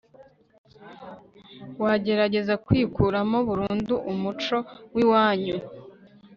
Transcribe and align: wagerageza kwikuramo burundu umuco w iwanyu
wagerageza 1.83 2.53
kwikuramo 2.65 3.37
burundu 3.47 3.93
umuco 4.11 4.57
w 4.93 4.97
iwanyu 5.03 5.55